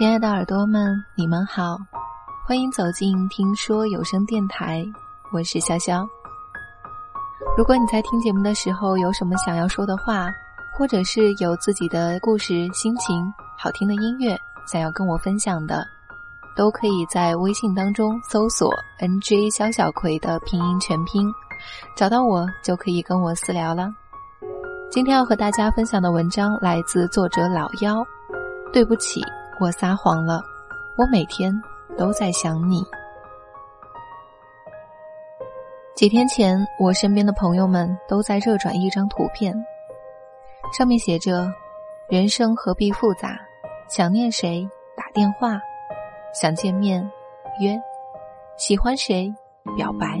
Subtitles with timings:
[0.00, 1.76] 亲爱的耳朵们，你们好，
[2.46, 4.82] 欢迎走进听说有声电台，
[5.30, 6.08] 我是潇潇。
[7.54, 10.30] 如果你在听节目的时候有什么想要说的话，
[10.72, 14.34] 或者是有自己的故事、心情、好听的音乐
[14.66, 15.86] 想要跟我分享的，
[16.56, 21.30] 都可以在微信当中搜索 “nj 小小葵”的拼音全拼，
[21.94, 23.90] 找到我就可以跟我私聊了。
[24.90, 28.02] 今天要和大家分享的文章来自作者老妖。
[28.72, 29.20] 对不起，
[29.60, 30.42] 我撒谎了，
[30.96, 31.52] 我每天
[31.98, 32.82] 都在想你。
[35.94, 39.54] 几天前，我身边的朋友们都在热转一张图片，
[40.72, 41.46] 上面写着
[42.08, 43.38] ：“人生何必复杂，
[43.86, 45.60] 想念谁打电话，
[46.32, 47.02] 想见面
[47.60, 47.78] 约，
[48.56, 49.30] 喜欢谁
[49.76, 50.18] 表白。”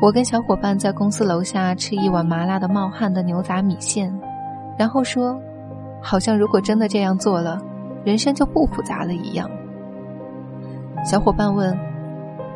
[0.00, 4.16] 我跟小伙伴在公司楼下吃一碗麻辣的冒汗的牛杂米线，
[4.78, 5.36] 然后说
[6.02, 7.60] ：“好像如果真的这样做了，
[8.04, 9.48] 人生就不复杂了一样。”
[11.04, 11.78] 小伙伴问：“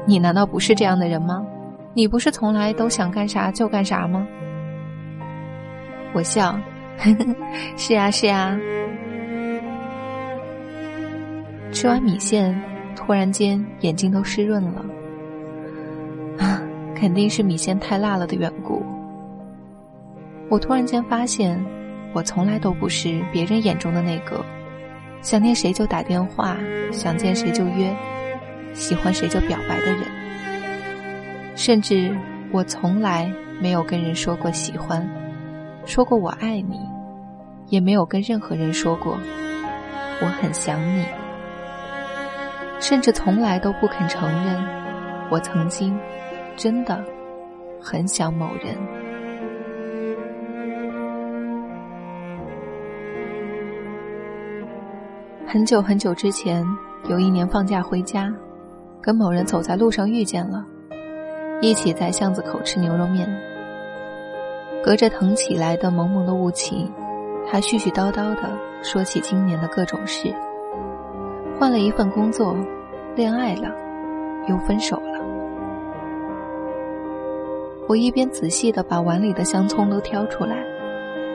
[0.07, 1.47] 你难道不是这样的人吗？
[1.95, 4.27] 你不是从来都想干啥就干啥吗？”
[6.13, 6.53] 我笑
[6.99, 7.27] ：“呵呵，
[7.77, 8.59] 是啊，是啊。”
[11.73, 12.59] 吃完米线，
[12.95, 14.85] 突然间眼睛都湿润了。
[16.39, 16.63] 啊
[16.95, 18.83] 肯定是米线太辣了的缘故。
[20.49, 21.63] 我突然间发现，
[22.17, 24.43] 我从来都不是别人眼中的那个
[25.21, 26.57] 想念谁就打电话、
[26.91, 27.95] 想见谁就约、
[28.73, 30.01] 喜欢谁就表白的人。
[31.57, 32.17] 甚至
[32.53, 35.07] 我从来没有跟人说过喜欢，
[35.85, 36.81] 说过我爱你，
[37.67, 39.19] 也没有跟任何人说过
[40.23, 41.05] 我很想你。
[42.81, 44.57] 甚至从来都不肯承认，
[45.29, 45.95] 我曾经。
[46.57, 47.05] 真的
[47.79, 48.75] 很想某人。
[55.49, 56.67] 很久很久之前，
[57.09, 58.35] 有一年放假回家，
[59.01, 60.67] 跟某人走在路上遇见了，
[61.61, 63.29] 一起在巷子口吃牛肉面。
[64.83, 66.91] 隔着腾起来的蒙蒙的雾气，
[67.49, 68.51] 他絮絮叨叨的
[68.83, 70.35] 说起今年的各种事。
[71.61, 72.57] 换了一份工作，
[73.15, 73.71] 恋爱了，
[74.49, 75.21] 又分手了。
[77.89, 80.57] 我一边仔细的把碗里的香葱都挑出来，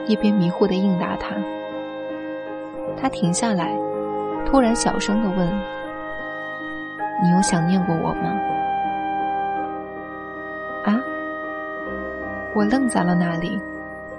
[0.06, 1.34] 一边迷糊的应答他。
[2.94, 3.74] 他停下来，
[4.46, 5.46] 突然小声的问
[7.22, 8.30] ：“你有想念过我吗？”
[10.84, 11.00] 啊！
[12.54, 13.60] 我愣在了那里，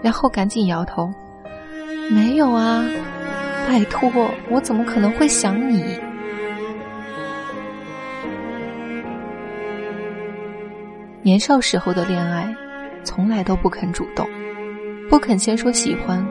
[0.02, 1.12] 然后赶紧摇头
[2.10, 2.84] ：“没有啊，
[3.68, 4.10] 拜托，
[4.50, 6.00] 我怎么可能会想你？”
[11.22, 12.54] 年少时候的恋爱，
[13.04, 14.28] 从来都不肯主动，
[15.10, 16.26] 不肯先说喜欢，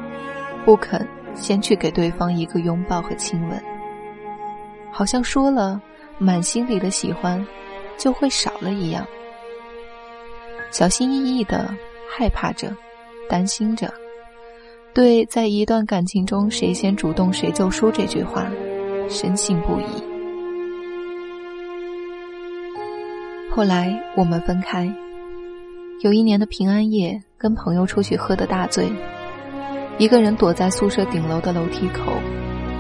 [0.65, 3.63] 不肯先去给对方一个拥抱和亲吻。
[4.93, 5.81] 好像说了，
[6.19, 7.45] 满心里的喜欢
[7.97, 9.05] 就会少了一样。
[10.71, 11.75] 小心翼翼的，
[12.09, 12.71] 害怕着，
[13.29, 13.93] 担心着，
[14.95, 18.47] 对在一段感情中谁先主动谁就输这句话，
[19.09, 19.85] 深信不疑。
[23.51, 24.91] 后来我们分开。
[26.01, 28.91] 有一年的平安夜，跟朋友出去喝的大醉，
[29.99, 32.13] 一个人躲在宿舍顶楼的楼梯口，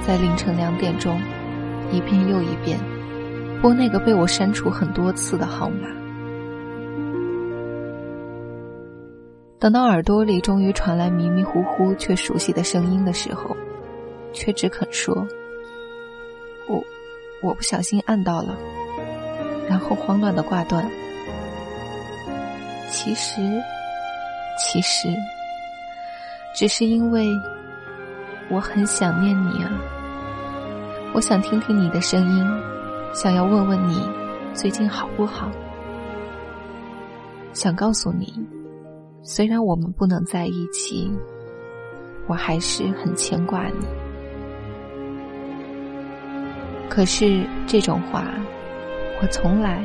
[0.04, 1.20] 在凌晨两点钟，
[1.92, 2.80] 一遍又一遍
[3.60, 5.88] 拨那个被我删除很多次的号码。
[9.60, 13.56] 等到耳朵里终于传来迷迷糊糊却熟悉的声音的时候，
[14.32, 15.14] 却只肯说
[16.68, 16.82] ：“我，
[17.40, 18.58] 我不小心按到了。”
[19.70, 20.84] 然后慌乱的挂断。
[22.90, 23.40] 其实，
[24.58, 25.08] 其实，
[26.52, 27.28] 只是因为
[28.48, 29.70] 我很想念你啊！
[31.14, 32.44] 我想听听你的声音，
[33.12, 34.08] 想要问问你
[34.54, 35.50] 最近好不好？
[37.52, 38.32] 想告诉你，
[39.22, 41.12] 虽然我们不能在一起，
[42.26, 43.86] 我还是很牵挂你。
[46.88, 48.26] 可是这种话。
[49.20, 49.80] 我从来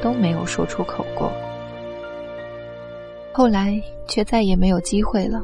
[0.00, 1.28] 都没有说出口过，
[3.32, 5.42] 后来却再也没有机会了。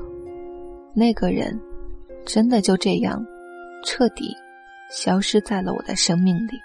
[0.94, 1.60] 那个人
[2.24, 3.20] 真的就这样
[3.84, 4.32] 彻底
[4.90, 6.60] 消失在了我的生命里。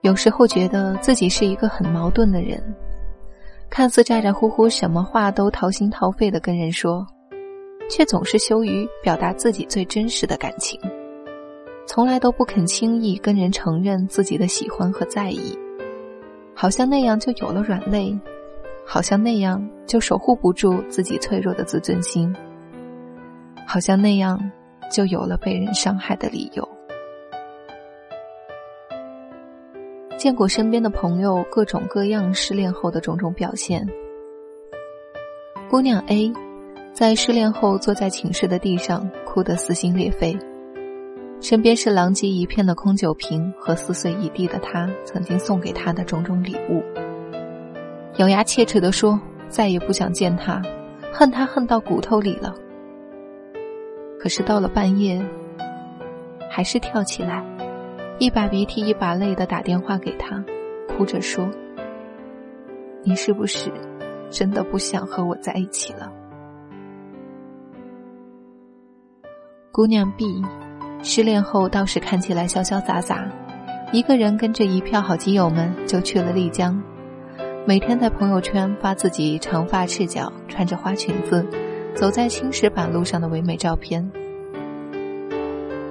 [0.00, 2.62] 有时候觉得自己是一个很矛盾的人，
[3.68, 7.06] 看似咋咋呼呼，什么话都掏心掏肺的跟人说，
[7.90, 10.80] 却总是羞于表达自己最真实的感情。
[11.86, 15.56] 从来都不肯轻易跟人承认自己的喜欢和在意，
[16.54, 18.18] 好像那样就有了软肋，
[18.84, 22.34] 好像那样就守护不住自己脆弱的自尊心，
[23.66, 24.50] 好像那样
[24.90, 26.68] 就有了被人伤害的理由。
[30.16, 33.88] 见过身边的朋友各种各样失恋后的种种表现。
[35.68, 36.32] 姑娘 A，
[36.92, 40.38] 在失恋后坐在寝室的地上哭得撕心裂肺，
[41.40, 46.82] 身边是狼藉一片的空酒瓶和撕碎一地的她曾经送给她的种种礼物，
[48.18, 49.18] 咬牙切齿地说
[49.48, 50.62] 再也不想见他，
[51.12, 52.54] 恨他恨到骨头里了。
[54.22, 55.20] 可是到了半夜，
[56.48, 57.44] 还是跳起来。
[58.20, 60.44] 一把鼻涕一把泪的打电话给他，
[60.86, 61.50] 哭着说
[63.02, 63.68] ：“你是不是
[64.30, 66.12] 真的不想和我在一起了？”
[69.72, 70.40] 姑娘 B，
[71.02, 73.28] 失恋后倒是看起来潇潇洒洒，
[73.90, 76.80] 一个人跟着一票好基友们就去了丽江，
[77.66, 81.44] 每天在朋友圈发自己长发赤脚、穿着花裙子，
[81.94, 84.10] 走在青石板路上的唯美照片。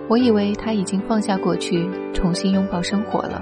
[0.08, 3.42] 我以为他已经放下过去，重新拥抱生活了。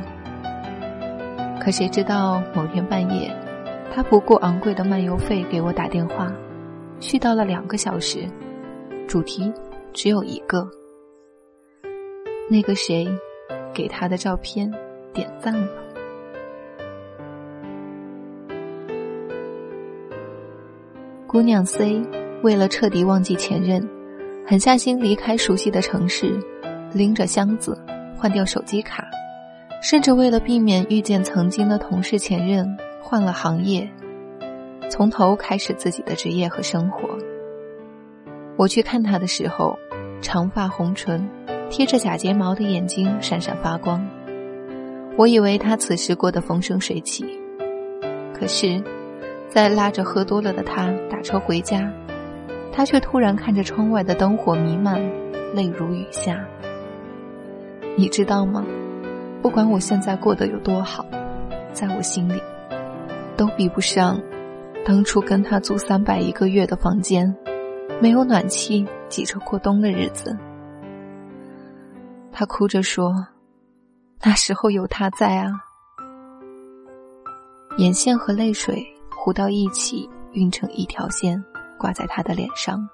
[1.60, 3.36] 可谁知道某天半夜，
[3.92, 6.32] 他不顾昂贵的漫游费给我打电话，
[7.00, 8.28] 絮叨了两个小时，
[9.08, 9.52] 主题
[9.94, 10.70] 只有一个：
[12.50, 13.08] 那个谁
[13.74, 14.72] 给他的照片
[15.12, 15.68] 点赞了。
[21.26, 22.02] 姑娘 C
[22.42, 23.88] 为了彻底忘记前任，
[24.46, 26.40] 狠下心离开熟悉的城市。
[26.92, 27.78] 拎着箱子，
[28.18, 29.08] 换掉手机卡，
[29.80, 32.68] 甚至为了避免遇见曾经的同事前任，
[33.00, 33.88] 换了行业，
[34.90, 37.08] 从头开始自己的职业和生活。
[38.58, 39.78] 我去看他的时候，
[40.20, 41.30] 长发红唇，
[41.70, 44.04] 贴着假睫毛的眼睛闪闪发光。
[45.16, 47.24] 我以为他此时过得风生水起，
[48.34, 48.82] 可是，
[49.48, 51.88] 在拉着喝多了的他打车回家，
[52.72, 55.02] 他却突然看着窗外的灯火弥漫，
[55.54, 56.46] 泪如雨下。
[57.98, 58.66] 你知道吗？
[59.42, 61.06] 不管我现在过得有多好，
[61.74, 62.42] 在我心里，
[63.36, 64.22] 都比不上
[64.86, 67.36] 当初跟他租三百一个月的房间，
[68.02, 70.38] 没有暖气，挤着过冬的日子。
[72.32, 73.14] 他哭着说
[74.24, 75.52] ：“那时候有他在啊。”
[77.78, 81.44] 眼线和泪水糊到一起，晕成一条线，
[81.80, 82.88] 挂在他的脸上。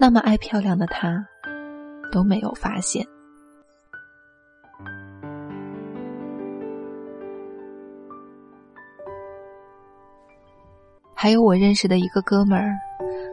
[0.00, 1.24] 那么爱漂亮的他，
[2.10, 3.06] 都没有发现。
[11.14, 12.72] 还有我认识的一个哥们儿，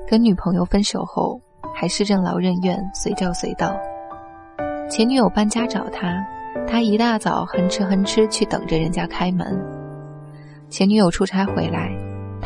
[0.08, 1.40] 跟女朋友分手后，
[1.74, 3.78] 还是任劳任怨、随叫随到。
[4.90, 6.26] 前女友搬家找他，
[6.68, 9.56] 他一大早哼哧哼哧去等着人家开门。
[10.68, 11.96] 前女友出差回来，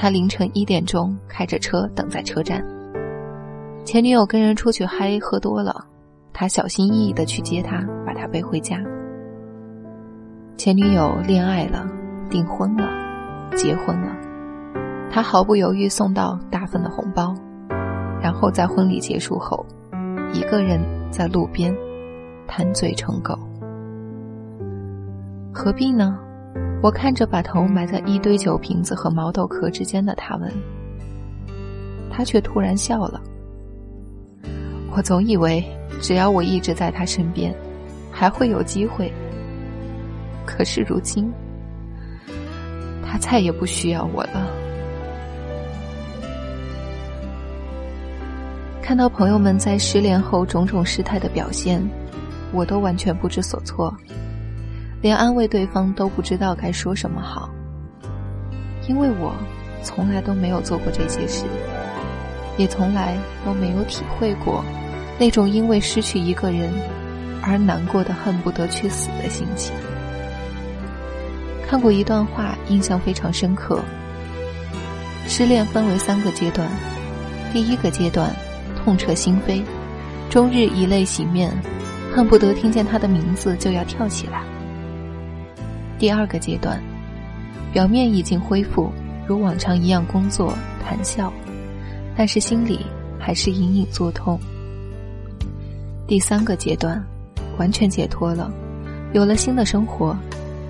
[0.02, 2.64] 他凌晨一点钟开着车等在车站。
[3.84, 5.76] 前女友跟人出去嗨喝多了，
[6.32, 8.82] 他小心翼翼的去接她，把她背回家。
[10.56, 11.86] 前女友恋爱了，
[12.30, 12.88] 订婚了，
[13.58, 14.16] 结婚了。
[15.12, 17.36] 他毫不犹豫送到大份的红包，
[18.22, 19.66] 然后在婚礼结束后，
[20.32, 20.80] 一个人
[21.12, 21.76] 在路边
[22.48, 23.38] 贪醉成狗。
[25.54, 26.18] 何必呢？
[26.82, 30.50] 我看着把头埋在一堆酒瓶子和毛豆壳之间的他问，
[32.10, 33.22] 他却突然笑了。
[34.96, 35.62] 我总以为
[36.02, 37.54] 只要我一直在他身边，
[38.10, 39.12] 还会有机会。
[40.46, 41.30] 可是如今，
[43.06, 44.48] 他再也不需要我了。
[48.82, 51.86] 看到朋友们在失恋后种种失态的表现，
[52.54, 53.94] 我都完全不知所措，
[55.02, 57.50] 连安慰对方都不知道该说什么好。
[58.88, 59.34] 因为我
[59.84, 61.46] 从来都没有做过这些事，
[62.58, 64.64] 也从来都没有体会过
[65.18, 66.72] 那种因为失去一个人
[67.42, 69.74] 而难过的恨不得去死的心情。
[71.68, 73.80] 看过一段话，印象非常深刻。
[75.28, 76.68] 失恋分为三个阶段，
[77.54, 78.32] 第一个阶段。
[78.82, 79.62] 痛彻心扉，
[80.30, 81.52] 终日以泪洗面，
[82.16, 84.42] 恨不得听见他的名字就要跳起来。
[86.00, 86.82] 第二个阶段，
[87.74, 88.90] 表面已经恢复，
[89.28, 91.32] 如往常一样工作谈笑，
[92.16, 92.80] 但是心里
[93.20, 94.40] 还是隐隐作痛。
[96.08, 97.04] 第三个阶段，
[97.58, 98.50] 完全解脱了，
[99.12, 100.18] 有了新的生活，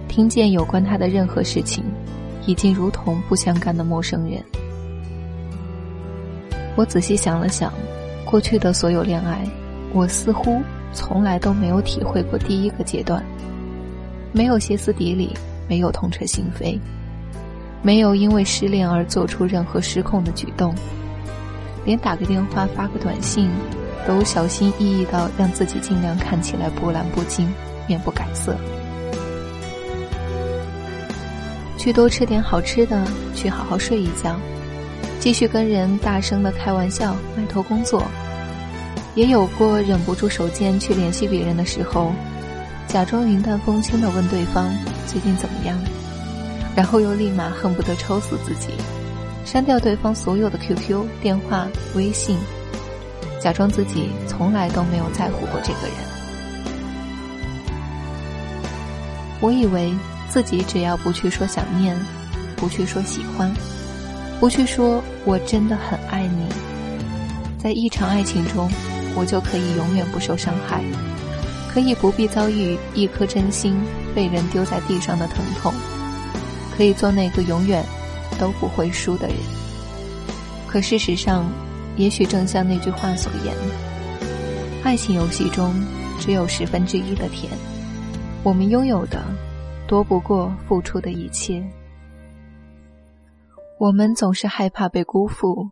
[0.08, 1.84] 听见有关他的任何事情，
[2.48, 4.44] 已经如同不相干的陌生人。
[6.76, 7.72] 我仔细想了想。
[8.26, 9.44] 过去的所有恋爱，
[9.92, 10.62] 我似乎
[10.94, 13.26] 从来都没有体会过第一个阶段，
[14.32, 15.36] 没有歇斯底里，
[15.68, 16.80] 没有痛彻心扉，
[17.82, 20.74] 没有因为失恋而做出任何失控的举动，
[21.86, 23.50] 连打个电话、发个短信，
[24.08, 27.52] 都小心翼翼到让自己尽量看起来波澜不惊、
[27.88, 28.56] 面不改色。
[31.78, 34.36] 去多吃点好吃的，去好好睡一觉，
[35.20, 38.04] 继续跟人大声的开玩笑、埋头工作。
[39.16, 42.12] 也有过忍不住手贱去联系别人的时候，
[42.90, 45.78] 假装云淡风轻的问对方最近怎么样，
[46.76, 48.70] 然后又立马恨不得抽死自己。
[49.46, 52.36] 删掉对方所有的 QQ、电话、微信，
[53.40, 55.96] 假装自己从来都没有在乎过这个人。
[59.40, 59.94] 我以为
[60.28, 61.96] 自己只要不去说想念，
[62.56, 63.52] 不去说喜欢，
[64.40, 66.48] 不去说我真的很爱你，
[67.60, 68.68] 在一场爱情中，
[69.16, 70.84] 我就可以永远不受伤害，
[71.74, 73.80] 可以不必遭遇一颗真心
[74.14, 75.74] 被人丢在地上的疼痛，
[76.76, 77.84] 可以做那个永远。
[78.40, 79.36] 都不会输的人。
[80.66, 81.46] 可事实上，
[81.98, 83.54] 也许正像那句话所言，
[84.82, 85.74] 爱情游戏中
[86.22, 87.52] 只有十分之一的甜。
[88.42, 89.22] 我们拥有的，
[89.86, 91.62] 多不过付出的一切。
[93.78, 95.70] 我们总是害怕被辜负，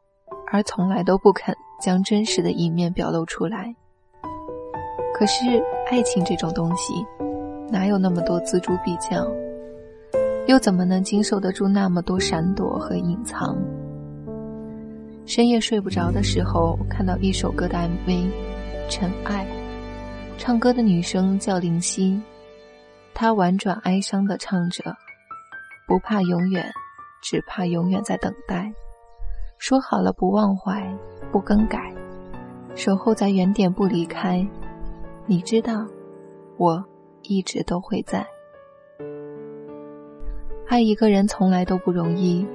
[0.52, 3.74] 而从来都不肯将真实的一面表露出来。
[5.14, 6.94] 可是，爱情这种东西，
[7.72, 9.26] 哪有那么多锱铢必较？
[10.46, 13.58] 又怎么能经受得住那么多闪躲和隐藏？
[15.26, 18.10] 深夜睡不着的时候，看到一首歌的 MV，
[18.90, 19.46] 《尘埃》，
[20.38, 22.22] 唱歌的女生叫林夕，
[23.14, 24.94] 她婉转哀伤的唱着
[25.88, 26.70] ：“不怕永远，
[27.24, 28.70] 只怕永远在等待。
[29.58, 30.86] 说好了不忘怀，
[31.32, 31.94] 不更改，
[32.76, 34.46] 守候在原点不离开。
[35.30, 35.86] 你知道，
[36.56, 36.82] 我
[37.24, 38.26] 一直都会在。”
[40.68, 42.48] 爱一个人从来都不容易，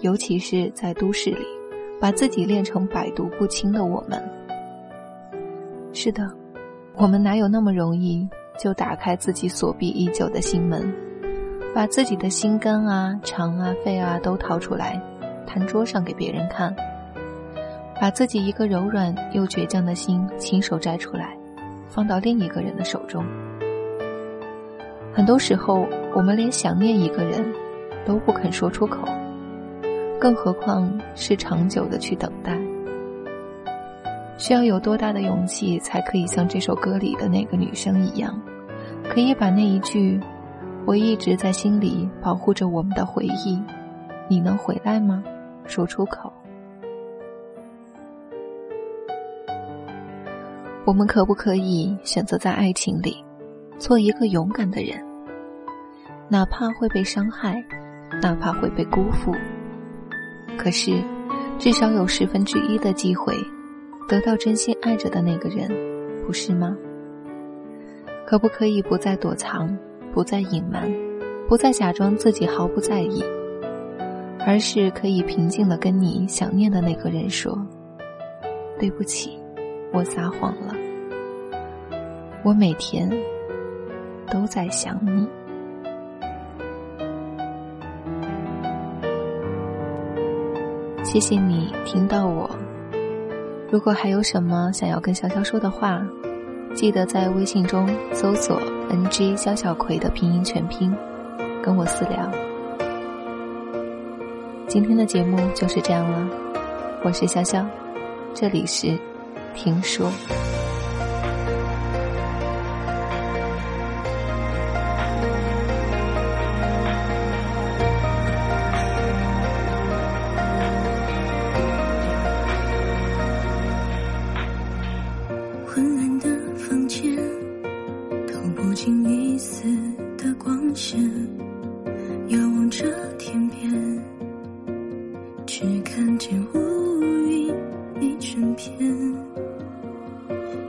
[0.00, 1.46] 尤其是在都市里，
[2.00, 4.20] 把自己练成百毒不侵的我们。
[5.92, 6.28] 是的，
[6.96, 10.92] 我们哪有那么容易就打开自己锁闭已久的心门，
[11.72, 15.00] 把自己的心肝啊、肠啊、肺啊都掏出来，
[15.46, 16.74] 摊桌上给别人看，
[18.00, 21.37] 把自己一个柔软又倔强的心亲手摘出来，
[21.88, 23.24] 放到另一个人的手中。
[25.12, 27.44] 很多时候，我们连想念一个人，
[28.06, 29.08] 都不肯说出口，
[30.20, 32.56] 更何况是长久的去等待。
[34.36, 38.40] 需要有多大的勇气，才可以像这首歌里的那个女生一样，
[39.08, 40.20] 可以把那一句
[40.86, 43.60] “我一直在心里保护着我们的回忆，
[44.28, 45.24] 你能回来吗？”
[45.66, 46.32] 说出口。
[50.88, 53.22] 我们可不可以选择在爱情里，
[53.78, 54.98] 做一个勇敢的人？
[56.30, 57.62] 哪怕会被伤害，
[58.22, 59.34] 哪怕会被辜负，
[60.56, 60.92] 可是，
[61.58, 63.34] 至少有十分之一的机会，
[64.08, 65.70] 得到真心爱着的那个人，
[66.26, 66.74] 不是吗？
[68.26, 69.68] 可不可以不再躲藏，
[70.14, 70.90] 不再隐瞒，
[71.46, 73.22] 不再假装自己毫不在意，
[74.46, 77.54] 而是可以平静的跟你想念的那个人说
[78.80, 79.38] ：“对不起，
[79.92, 80.74] 我撒谎了，
[82.48, 83.06] 我每天
[84.30, 85.28] 都在想你。”
[91.04, 92.48] 谢谢你听到我。
[93.70, 96.02] 如果还有什么想要跟潇潇说的话，
[96.74, 100.90] 记得在微信中搜索 “ng 肖小葵”的拼音全拼，
[101.62, 102.30] 跟我私聊。
[104.66, 106.26] 今天的节目就是这样了，
[107.04, 107.62] 我是潇潇，
[108.32, 108.98] 这里是
[109.54, 110.10] 听说。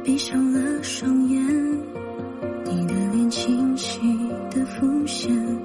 [0.04, 1.42] 闭上了双眼
[2.66, 4.00] 你的脸清晰
[4.50, 5.59] 的浮现。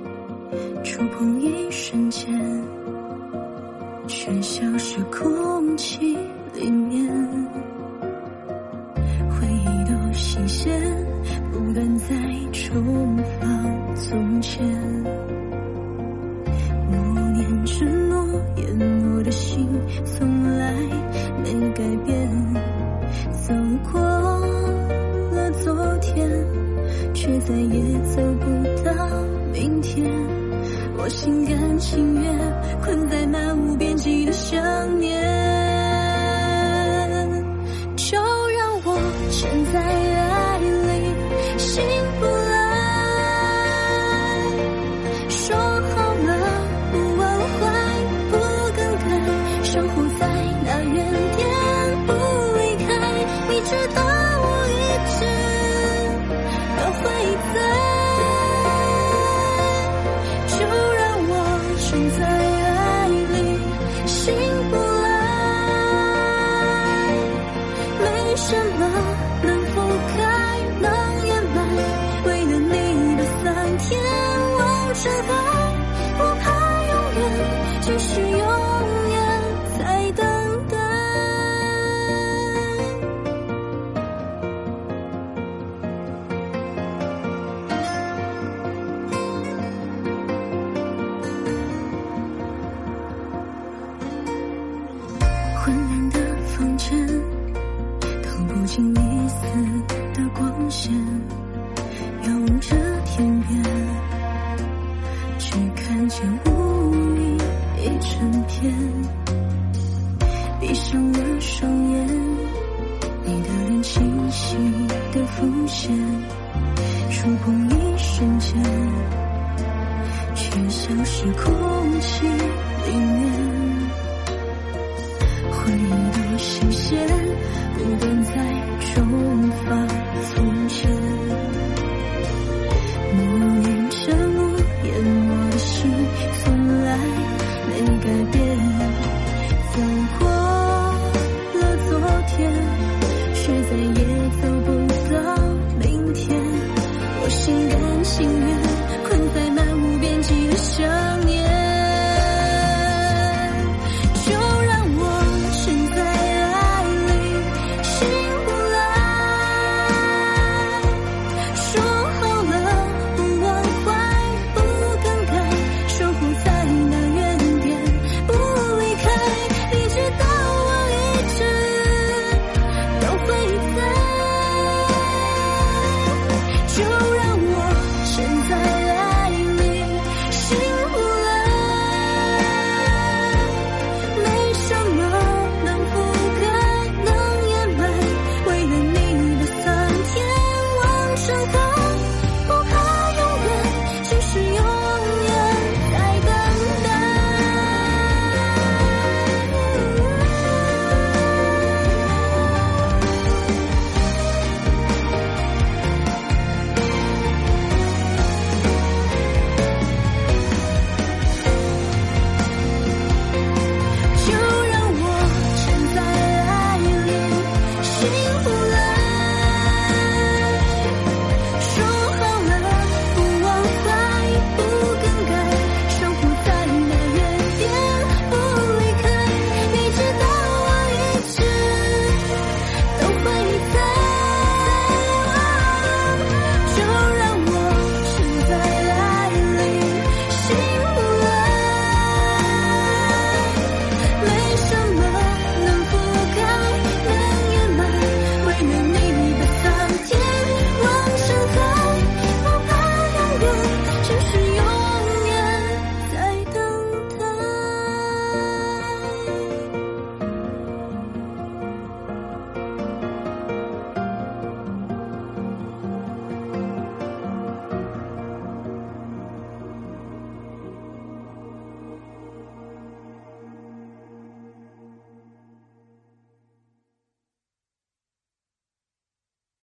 [138.05, 138.44] 改变